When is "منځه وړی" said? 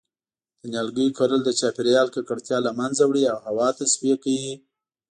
2.79-3.23